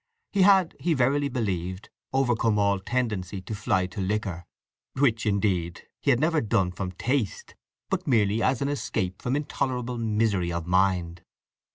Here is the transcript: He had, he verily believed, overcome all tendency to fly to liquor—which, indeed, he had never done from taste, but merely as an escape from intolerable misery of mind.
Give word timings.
He 0.31 0.41
had, 0.41 0.75
he 0.79 0.95
verily 0.95 1.29
believed, 1.29 1.91
overcome 2.11 2.57
all 2.57 2.79
tendency 2.79 3.39
to 3.41 3.53
fly 3.53 3.85
to 3.85 4.01
liquor—which, 4.01 5.27
indeed, 5.27 5.83
he 6.01 6.09
had 6.09 6.19
never 6.19 6.41
done 6.41 6.71
from 6.71 6.93
taste, 6.93 7.53
but 7.87 8.07
merely 8.07 8.41
as 8.41 8.63
an 8.63 8.67
escape 8.67 9.21
from 9.21 9.35
intolerable 9.35 9.99
misery 9.99 10.51
of 10.51 10.65
mind. 10.65 11.21